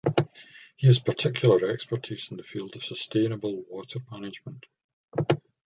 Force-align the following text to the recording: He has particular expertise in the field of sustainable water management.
He 0.77 0.87
has 0.87 0.97
particular 0.99 1.69
expertise 1.69 2.29
in 2.31 2.37
the 2.37 2.43
field 2.43 2.75
of 2.75 2.83
sustainable 2.83 3.61
water 3.69 3.99
management. 4.11 4.65